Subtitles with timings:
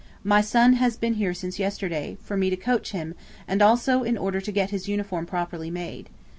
[0.23, 3.13] My son has been here since yesterday, for me to coach him
[3.47, 6.09] and also in order to get his uniform properly made.